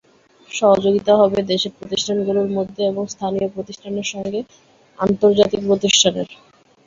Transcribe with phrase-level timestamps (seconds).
[0.49, 4.39] সহযোগিতা হবে দেশের প্রতিষ্ঠানগুলোর মধ্যে এবং স্থানীয় প্রতিষ্ঠানের সঙ্গে
[4.99, 6.27] আন্তর্জাতিক প্রতিষ্ঠানের।